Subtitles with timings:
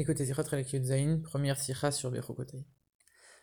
[0.00, 0.44] Écoutez, Sichot
[0.84, 2.64] Zain, première sicha sur Bechokotai.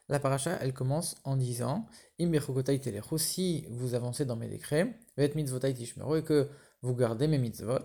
[0.08, 1.86] La paracha, elle commence en disant
[2.18, 6.50] Im Telechu, si vous avancez dans mes décrets, Vet mitzvotai tishmeru, et que
[6.82, 7.80] vous gardez mes mitzvot.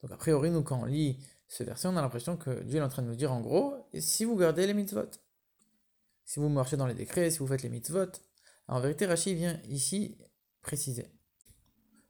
[0.00, 1.18] Donc, a priori, nous, quand on lit
[1.48, 3.74] ce verset, on a l'impression que Dieu est en train de nous dire en gros
[3.98, 5.10] si vous gardez les mitzvot,
[6.24, 8.10] si vous marchez dans les décrets, si vous faites les mitzvot.
[8.68, 10.16] en vérité, Rachid vient ici
[10.62, 11.12] préciser.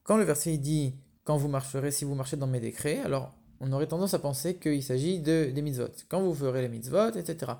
[0.03, 0.95] Quand le verset dit
[1.25, 4.55] quand vous marcherez, si vous marchez dans mes décrets, alors on aurait tendance à penser
[4.55, 5.89] qu'il s'agit de, des mitzvot.
[6.09, 7.53] Quand vous ferez les mitzvot, etc.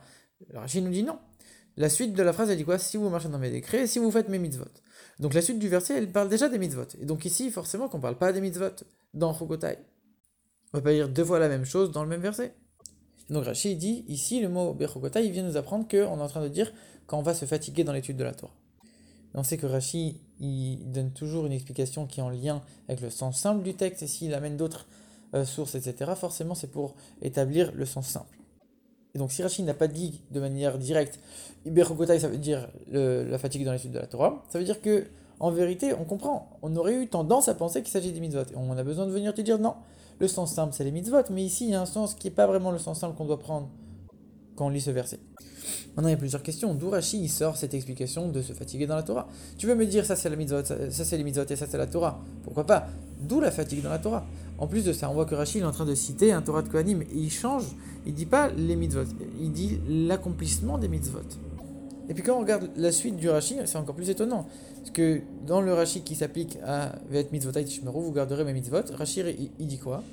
[0.54, 1.20] Rachid nous dit non.
[1.76, 2.80] La suite de la phrase, elle dit quoi?
[2.80, 4.66] Si vous marchez dans mes décrets, si vous faites mes mitzvot.
[5.20, 6.88] Donc la suite du verset, elle parle déjà des mitzvot.
[7.00, 9.78] Et donc ici, forcément, qu'on ne parle pas des mitzvot dans Chokotai.
[10.74, 12.54] On ne va pas dire deux fois la même chose dans le même verset.
[13.30, 16.42] Donc Rachid dit, ici, le mot Bechokotai, il vient nous apprendre qu'on est en train
[16.42, 16.72] de dire
[17.06, 18.54] quand on va se fatiguer dans l'étude de la Torah.
[19.34, 23.10] on sait que Rachid, il donne toujours une explication qui est en lien avec le
[23.10, 24.88] sens simple du texte, et s'il amène d'autres
[25.34, 28.38] euh, source, etc., forcément c'est pour établir le sens simple.
[29.16, 31.20] Et donc si Rachid n'a pas dit de manière directe,
[31.66, 35.08] Iberokotai ça veut dire la fatigue dans l'étude de la Torah, ça veut dire que
[35.40, 38.44] en vérité on comprend, on aurait eu tendance à penser qu'il s'agit des mitzvot.
[38.44, 39.76] Et on a besoin de venir te dire non,
[40.20, 42.34] le sens simple c'est les mitzvot, mais ici il y a un sens qui n'est
[42.34, 43.70] pas vraiment le sens simple qu'on doit prendre
[44.56, 45.20] quand on lit ce verset.
[45.96, 46.74] Maintenant, il y a plusieurs questions.
[46.74, 49.28] D'où Rashi sort cette explication de se fatiguer dans la Torah?
[49.58, 51.78] Tu veux me dire ça c'est la mitzvot, ça, c'est les mitzvot et ça c'est
[51.78, 52.88] la Torah Pourquoi pas?
[53.20, 54.26] D'où la fatigue dans la Torah?
[54.58, 56.64] En plus de ça, on voit que Rashi est en train de citer un Torah
[56.64, 57.66] de Kohanim et il change,
[58.06, 59.04] il dit pas les mitzvot,
[59.40, 61.20] il dit l'accomplissement des mitzvot.
[62.10, 64.48] Et puis quand on regarde la suite du Rashi, c'est encore plus étonnant.
[64.78, 68.82] Parce que dans le Rashi qui s'applique à Vet mitzvotai tishmeru, vous garderez mes mitzvot,
[68.94, 70.04] Rashi il dit quoi?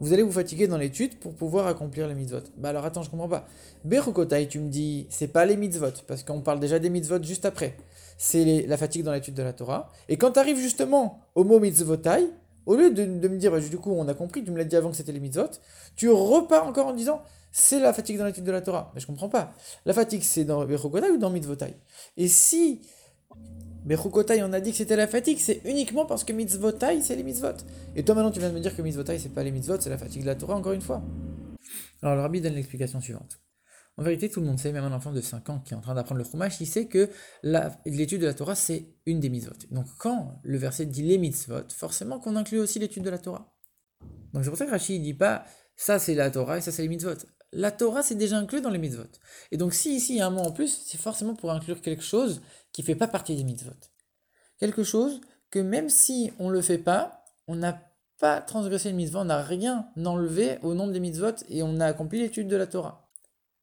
[0.00, 2.40] Vous allez vous fatiguer dans l'étude pour pouvoir accomplir les mitzvot.
[2.56, 3.46] Bah alors attends, je comprends pas.
[3.84, 7.44] Berukotai, tu me dis, c'est pas les mitzvot, parce qu'on parle déjà des mitzvot juste
[7.44, 7.76] après.
[8.16, 9.90] C'est la fatigue dans l'étude de la Torah.
[10.08, 12.26] Et quand tu arrives justement au mot mitzvotai,
[12.66, 14.76] au lieu de, me dire, bah, du coup, on a compris, tu me l'as dit
[14.76, 15.50] avant que c'était les mitzvot,
[15.96, 18.92] tu repars encore en disant, c'est la fatigue dans l'étude de la Torah.
[18.94, 19.52] Mais je comprends pas.
[19.86, 21.74] La fatigue, c'est dans Berukotai ou dans mitzvotai?
[22.16, 22.80] Et si
[23.88, 27.22] Rukotai, on a dit que c'était la fatigue, c'est uniquement parce que mitzvotai, c'est les
[27.22, 27.56] mitzvot.
[27.96, 29.90] Et toi maintenant, tu viens de me dire que mitzvotai, c'est pas les mitzvot, c'est
[29.90, 31.02] la fatigue de la Torah, encore une fois.
[32.02, 33.40] Alors le rabbi donne l'explication suivante.
[34.00, 35.82] En vérité, tout le monde sait, même un enfant de 5 ans qui est en
[35.82, 37.10] train d'apprendre le chumash, il sait que
[37.84, 39.52] l'étude de la Torah, c'est une des mitzvot.
[39.70, 43.52] Donc quand le verset dit les mitzvot, forcément qu'on inclut aussi l'étude de la Torah.
[44.32, 45.44] Donc c'est pour ça que Rachid ne dit pas
[45.76, 47.12] ça c'est la Torah et ça c'est les mitzvot.
[47.52, 49.02] La Torah c'est déjà inclus dans les mitzvot.
[49.50, 51.82] Et donc si ici il y a un mot en plus, c'est forcément pour inclure
[51.82, 52.40] quelque chose
[52.72, 53.76] qui ne fait pas partie des mitzvot.
[54.58, 57.82] Quelque chose que même si on ne le fait pas, on n'a
[58.18, 61.86] pas transgressé une mitzvot, on n'a rien enlevé au nom des mitzvot et on a
[61.86, 62.99] accompli l'étude de la Torah.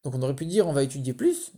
[0.07, 1.51] Donc on aurait pu dire on va étudier plus,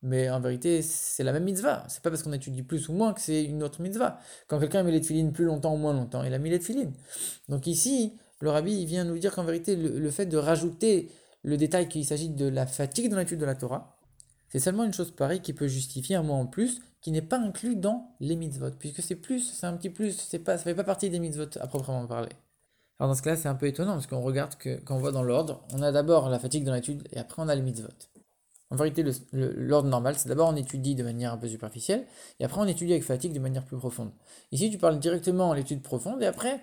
[0.00, 1.84] mais en vérité c'est la même mitzvah.
[1.88, 4.20] C'est pas parce qu'on étudie plus ou moins que c'est une autre mitzvah.
[4.46, 6.92] Quand quelqu'un met les tefilines plus longtemps ou moins longtemps, il a mis les tefilines.
[7.48, 11.10] Donc ici, le rabbi il vient nous dire qu'en vérité le fait de rajouter
[11.42, 13.98] le détail qu'il s'agit de la fatigue dans l'étude de la Torah,
[14.50, 17.40] c'est seulement une chose pareille qui peut justifier un mot en plus qui n'est pas
[17.40, 20.76] inclus dans les mitzvot, puisque c'est plus, c'est un petit plus, c'est pas, ça fait
[20.76, 22.30] pas partie des mitzvot à proprement parler.
[22.98, 25.12] Alors dans ce cas-là, c'est un peu étonnant, parce qu'on regarde que, quand on voit
[25.12, 27.88] dans l'ordre, on a d'abord la fatigue dans l'étude, et après on a les mitzvot.
[28.70, 32.06] En vérité, l'ordre normal, c'est d'abord on étudie de manière un peu superficielle,
[32.40, 34.10] et après on étudie avec fatigue de manière plus profonde.
[34.50, 36.60] Ici, tu parles directement l'étude profonde, et après,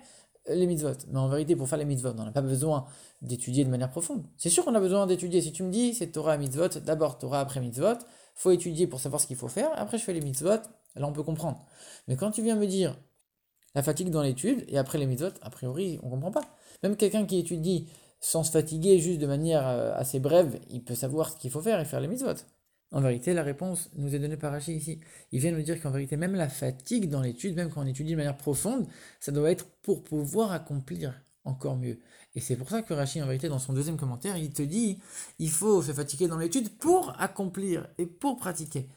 [0.48, 0.92] les mitzvot.
[1.10, 2.84] Mais en vérité, pour faire les mitzvot, on n'a pas besoin
[3.22, 4.26] d'étudier de manière profonde.
[4.36, 5.40] C'est sûr qu'on a besoin d'étudier.
[5.40, 7.98] Si tu me dis c'est Torah mitzvot, d'abord Torah après mitzvot,
[8.34, 9.70] faut étudier pour savoir ce qu'il faut faire.
[9.76, 10.60] Après, je fais les mitzvot.
[10.96, 11.64] Là, on peut comprendre.
[12.08, 12.96] Mais quand tu viens me dire
[13.74, 16.44] la fatigue dans l'étude et après les mitzvot, a priori, on comprend pas.
[16.82, 17.88] Même quelqu'un qui étudie
[18.20, 21.60] sans se fatiguer, juste de manière euh, assez brève, il peut savoir ce qu'il faut
[21.60, 22.34] faire et faire les mitzvot.
[22.90, 25.00] En vérité, la réponse nous est donnée par Rachid ici.
[25.32, 28.12] Il vient nous dire qu'en vérité, même la fatigue dans l'étude, même quand on étudie
[28.12, 28.86] de manière profonde,
[29.18, 31.98] ça doit être pour pouvoir accomplir encore mieux.
[32.36, 35.00] Et c'est pour ça que Rachid, en vérité, dans son deuxième commentaire, il te dit
[35.38, 38.88] il faut se fatiguer dans l'étude pour accomplir et pour pratiquer.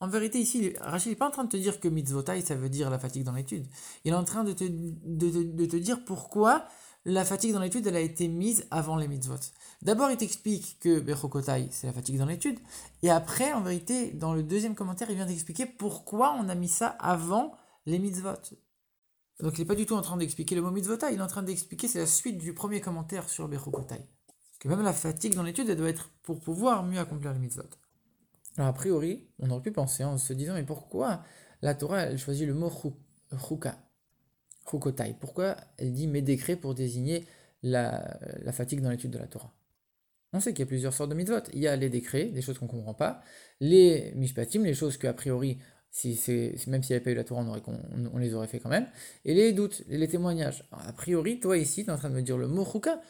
[0.00, 2.68] En vérité, ici, Rachid n'est pas en train de te dire que mitzvotai, ça veut
[2.68, 3.66] dire la fatigue dans l'étude.
[4.04, 6.66] Il est en train de te, de te dire pourquoi
[7.06, 9.38] la fatigue dans l'étude, elle a été mise avant les mitzvot.
[9.80, 12.58] D'abord, il t'explique que Bechokotai, c'est la fatigue dans l'étude.
[13.02, 16.68] Et après, en vérité, dans le deuxième commentaire, il vient d'expliquer pourquoi on a mis
[16.68, 17.52] ça avant
[17.86, 18.34] les mitzvot.
[19.38, 21.28] Donc, il n'est pas du tout en train d'expliquer le mot mitzvotai, il est en
[21.28, 24.04] train d'expliquer, c'est la suite du premier commentaire sur Bechokotai.
[24.58, 27.70] Que même la fatigue dans l'étude, elle doit être pour pouvoir mieux accomplir les mitzvot.
[28.56, 31.22] Alors, a priori, on aurait pu penser en se disant, mais pourquoi
[31.62, 33.78] la Torah, elle choisit le mot chuka,
[34.70, 37.26] chukotai Pourquoi elle dit mes décrets pour désigner
[37.62, 38.18] la,
[38.52, 39.52] fatigue dans l'étude de la Torah?
[40.32, 41.40] On sait qu'il y a plusieurs sortes de mitzvot.
[41.52, 43.22] Il y a les décrets, des choses qu'on ne comprend pas,
[43.60, 45.58] les mishpatim, les choses qu'a priori,
[46.04, 47.44] même s'il n'y avait pas eu la Torah,
[48.12, 48.86] on, les aurait fait quand même,
[49.24, 50.64] et les doutes, les témoignages.
[50.72, 53.00] a priori, toi ici, tu es en train de me dire le mot chouka.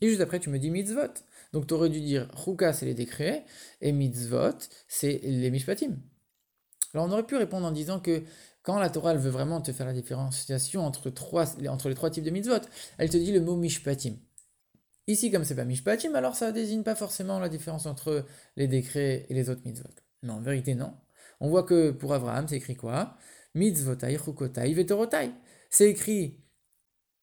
[0.00, 1.12] Et juste après, tu me dis mitzvot.
[1.52, 3.44] Donc tu aurais dû dire Ruka, c'est les décrets,
[3.80, 5.96] et mitzvot, c'est les mishpatim.
[6.94, 8.22] Alors on aurait pu répondre en disant que
[8.62, 12.24] quand la Torah veut vraiment te faire la différenciation entre, trois, entre les trois types
[12.24, 12.60] de mitzvot,
[12.98, 14.16] elle te dit le mot mishpatim.
[15.06, 19.24] Ici, comme c'est pas mishpatim, alors ça désigne pas forcément la différence entre les décrets
[19.30, 19.88] et les autres mitzvot.
[20.22, 20.92] Mais en vérité, non.
[21.40, 23.16] On voit que pour Abraham, c'est écrit quoi?
[23.54, 25.30] Mitzvotai, chukotai, vetorotai.
[25.70, 26.44] C'est écrit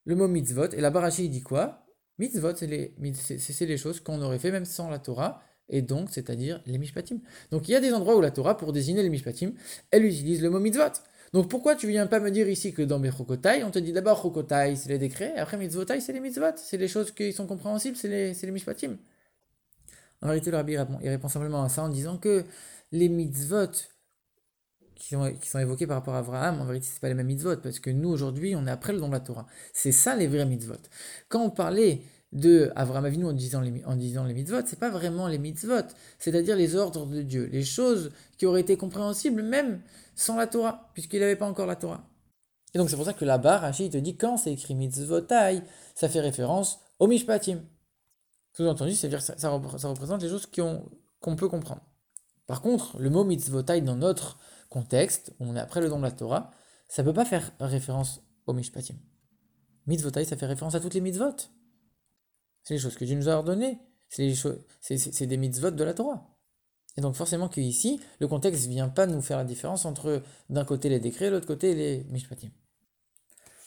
[0.06, 1.85] le mot mitzvot, et la barachi, dit quoi?
[2.18, 6.78] Mitzvot, c'est les, choses qu'on aurait fait même sans la Torah, et donc, c'est-à-dire les
[6.78, 7.20] mishpatim.
[7.52, 9.54] Donc il y a des endroits où la Torah, pour désigner les mishpatim,
[9.92, 11.02] elle utilise le mot mitzvot.
[11.34, 14.22] Donc pourquoi tu viens pas me dire ici que dans Bechokotai, on te dit d'abord
[14.22, 17.48] Chokotai, c'est les décrets, et après Mitzvotai, c'est les mitzvot, c'est les choses qui sont
[17.48, 18.98] compréhensibles, c'est les, les mishpatim.
[20.22, 22.46] En réalité, le rabbi répond, il répond simplement à ça en disant que
[22.92, 23.72] les mitzvot
[24.96, 27.28] qui sont, qui sont évoqués par rapport à Abraham, en vérité, c'est pas les mêmes
[27.28, 29.46] mitzvot, parce que nous, aujourd'hui, on est après le don de la Torah.
[29.74, 30.76] C'est ça les vrais mitzvot.
[31.30, 32.02] Quand on parlait
[32.32, 35.88] de Avraham Avinu en disant les, en disant les mitzvot, c'est pas vraiment les mitzvot,
[36.20, 39.82] c'est-à-dire les ordres de Dieu, les choses qui auraient été compréhensibles même
[40.16, 42.04] sans la Torah, puisqu'il n'avait pas encore la Torah.
[42.74, 45.62] Et donc c'est pour ça que là-bas, Rachid te dit quand c'est écrit mitzvotai,
[45.96, 47.62] ça fait référence au mishpatim.
[48.52, 51.82] Sous-entendu, c'est-à-dire ça, ça, représente les choses qu'on peut comprendre.
[52.48, 54.38] Par contre, le mot mitzvotai dans notre
[54.70, 56.52] contexte, on est après le don de la Torah,
[56.88, 58.96] ça ne peut pas faire référence au mishpatim.
[59.88, 61.36] Mitzvotai, ça fait référence à toutes les mitzvot.
[62.64, 63.80] C'est les choses que Dieu nous a ordonnées.
[64.10, 66.36] C'est des mitzvot de la Torah.
[66.98, 70.64] Et donc forcément qu'ici, le contexte ne vient pas nous faire la différence entre d'un
[70.64, 72.50] côté les décrets et de l'autre côté les mishpatim.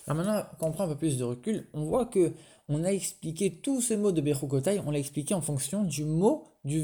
[0.06, 2.32] Alors maintenant, quand on prend un peu plus de recul, on voit que
[2.68, 6.46] on a expliqué tous ces mots de Bechukotai, on l'a expliqué en fonction du mot,
[6.64, 6.82] du,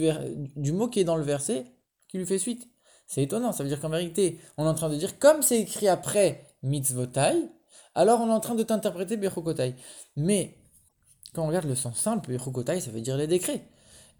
[0.57, 1.67] du mot qui est dans le verset
[2.09, 2.69] qui lui fait suite.
[3.07, 5.61] C'est étonnant, ça veut dire qu'en vérité, on est en train de dire, comme c'est
[5.61, 7.49] écrit après mitzvotai,
[7.95, 9.75] alors on est en train de t'interpréter Bechukotai.
[10.17, 10.57] Mais
[11.33, 13.65] quand on regarde le sens simple, Bechukotai, ça veut dire les décrets.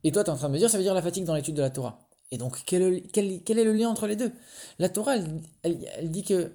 [0.05, 1.35] Et toi, tu es en train de me dire, ça veut dire la fatigue dans
[1.35, 2.07] l'étude de la Torah.
[2.31, 4.33] Et donc, quel, est le lien entre les deux?
[4.79, 5.17] La Torah,
[5.63, 6.53] elle, dit que.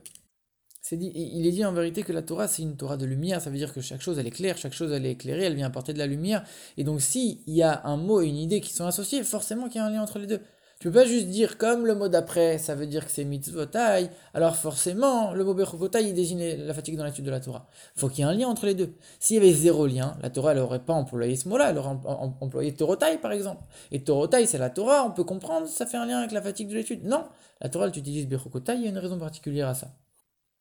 [0.91, 3.41] Dit, il est dit en vérité que la Torah, c'est une Torah de lumière.
[3.41, 5.55] Ça veut dire que chaque chose, elle est claire, chaque chose, elle est éclairée, elle
[5.55, 6.43] vient apporter de la lumière.
[6.77, 9.75] Et donc, s'il y a un mot et une idée qui sont associés, forcément qu'il
[9.75, 10.41] y a un lien entre les deux.
[10.79, 14.09] Tu peux pas juste dire comme le mot d'après, ça veut dire que c'est mitzvotai,
[14.33, 17.67] alors forcément, le mot bechokotai, il désigne la fatigue dans l'étude de la Torah.
[17.97, 18.93] faut qu'il y ait un lien entre les deux.
[19.19, 21.97] S'il y avait zéro lien, la Torah, elle aurait pas employé ce mot-là, elle aurait
[22.39, 23.61] employé torotai, par exemple.
[23.91, 26.69] Et torotai, c'est la Torah, on peut comprendre, ça fait un lien avec la fatigue
[26.69, 27.03] de l'étude.
[27.03, 27.25] Non,
[27.59, 29.89] la Torah, elle utilise bechokotai, il y a une raison particulière à ça.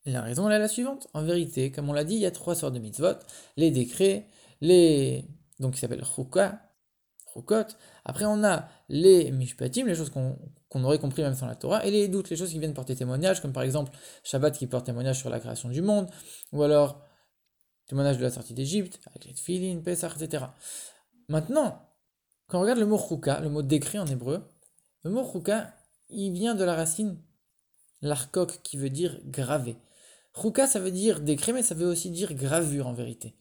[0.05, 1.07] la raison, elle est la suivante.
[1.13, 3.15] En vérité, comme on l'a dit, il y a trois sortes de mitzvot.
[3.55, 4.25] Les décrets,
[4.59, 5.23] les...
[5.61, 6.68] donc qui s'appellent chouka,
[8.05, 11.91] après, on a les mishpatim, les choses qu'on aurait compris même sans la Torah, et
[11.91, 13.91] les doutes, les choses qui viennent porter témoignage, comme par exemple
[14.23, 16.09] Shabbat qui porte témoignage sur la création du monde,
[16.51, 17.01] ou alors
[17.87, 20.45] témoignage de la sortie d'Égypte, avec les tfilin, Pesach, etc.
[21.27, 21.81] Maintenant,
[22.47, 24.43] quand on regarde le mot chouka, le mot décret en hébreu,
[25.03, 25.73] le mot chouka,
[26.09, 27.17] il vient de la racine
[28.01, 29.77] l'arkok, qui veut dire gravé.
[30.39, 33.35] Chouka, ça veut dire décret, mais ça veut aussi dire gravure en vérité.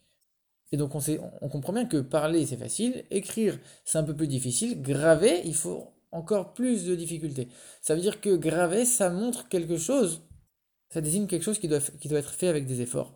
[0.72, 4.14] Et donc on, sait, on comprend bien que parler c'est facile, écrire c'est un peu
[4.14, 7.48] plus difficile, graver il faut encore plus de difficultés.
[7.80, 10.22] Ça veut dire que graver ça montre quelque chose,
[10.90, 13.14] ça désigne quelque chose qui doit, qui doit être fait avec des efforts.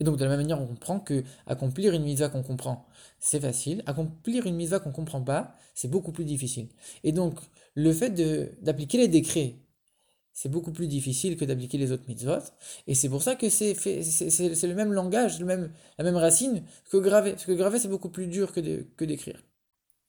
[0.00, 2.86] Et donc de la même manière on comprend que accomplir une mitzvah qu'on comprend
[3.20, 6.68] c'est facile, accomplir une mitzvah qu'on comprend pas c'est beaucoup plus difficile.
[7.04, 7.38] Et donc
[7.74, 8.10] le fait
[8.62, 9.61] d'appliquer les décrets
[10.32, 12.38] c'est beaucoup plus difficile que d'appliquer les autres mitzvot.
[12.86, 17.32] Et c'est pour ça que c'est le même langage, le la même racine que graver.
[17.32, 18.60] Parce que graver, c'est beaucoup plus dur que
[19.04, 19.42] d'écrire.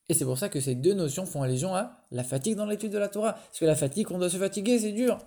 [0.10, 2.92] et c'est pour ça que ces deux notions font allusion à la fatigue dans l'étude
[2.92, 3.34] de la Torah.
[3.34, 5.20] Parce que la fatigue, on doit se fatiguer, c'est dur.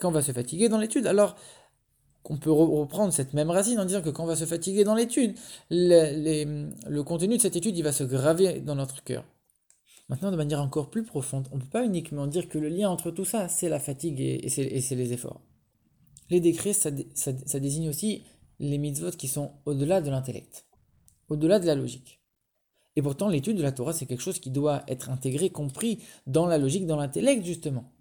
[0.00, 1.36] Quand on va se fatiguer dans l'étude, alors
[2.22, 4.94] qu'on peut reprendre cette même racine en disant que quand on va se fatiguer dans
[4.94, 5.36] l'étude,
[5.70, 9.24] le contenu de cette étude, il va se graver dans notre cœur.
[10.10, 12.90] Maintenant, de manière encore plus profonde, on ne peut pas uniquement dire que le lien
[12.90, 15.40] entre tout ça, c'est la fatigue et, c'est les efforts.
[16.30, 18.24] Les décrets, ça, désigne aussi
[18.58, 20.66] les mitzvot qui sont au-delà de l'intellect,
[21.28, 22.20] au-delà de la logique.
[22.96, 26.46] Et pourtant, l'étude de la Torah, c'est quelque chose qui doit être intégré, compris dans
[26.46, 27.92] la logique, dans l'intellect, justement.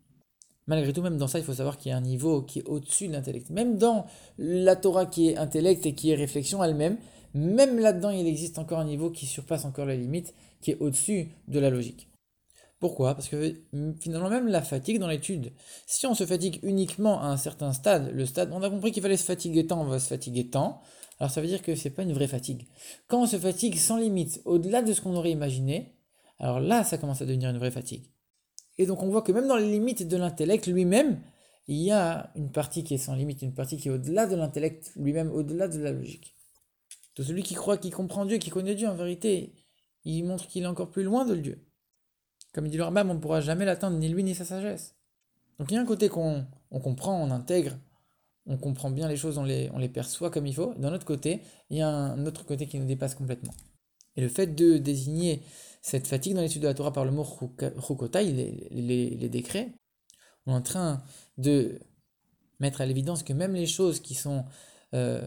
[0.70, 2.68] Malgré tout, même dans ça, il faut savoir qu'il y a un niveau qui est
[2.68, 3.50] au-dessus de l'intellect.
[3.50, 4.06] Même dans
[4.38, 7.00] la Torah qui est intellect et qui est réflexion elle-même,
[7.34, 11.30] même là-dedans, il existe encore un niveau qui surpasse encore la limite, qui est au-dessus
[11.48, 12.08] de la logique.
[12.80, 13.16] Pourquoi?
[13.16, 13.64] Parce que
[14.00, 15.54] finalement même la fatigue dans l'étude,
[15.88, 19.02] si on se fatigue uniquement à un certain stade, le stade, on a compris qu'il
[19.02, 20.82] fallait se fatiguer tant, on va se fatiguer tant,
[21.20, 22.68] alors ça veut dire que c'est pas une vraie fatigue.
[23.08, 25.96] Quand on se fatigue sans limite, au-delà de ce qu'on aurait imaginé,
[26.38, 28.06] alors là ça commence à devenir une vraie fatigue.
[28.80, 31.22] Et donc on voit que même dans les limites de l'intellect lui-même,
[31.68, 34.36] il y a une partie qui est sans limite, une partie qui est au-delà de
[34.36, 36.34] l'intellect lui-même, au-delà de la logique.
[37.18, 39.54] De celui qui croit, qui comprend Dieu, qui connaît Dieu, en vérité,
[40.06, 41.64] il montre qu'il est encore plus loin de Dieu.
[42.54, 44.96] Comme dit le Rambam, on ne pourra jamais l'atteindre, ni lui, ni sa sagesse.
[45.60, 46.46] Donc il y a un côté qu'on
[46.82, 47.78] comprend, on intègre,
[48.46, 50.74] on comprend bien les choses, on les, on les perçoit comme il faut.
[50.76, 53.54] D'un autre côté, il y a un autre côté qui nous dépasse complètement.
[54.20, 55.44] Et le fait de désigner
[55.82, 59.72] cette fatigue dans l'étude de la Torah par le mot chukotai, les, décrets,
[60.46, 61.02] on est en train
[61.38, 61.80] de
[62.60, 64.44] mettre à l'évidence que même les choses qui sont
[64.94, 65.26] euh,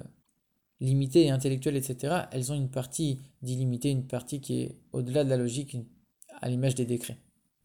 [0.81, 5.39] limitées intellectuelles, etc., elles ont une partie d'illimité, une partie qui est au-delà de la
[5.39, 5.75] logique,
[6.43, 7.17] à l'image des décrets.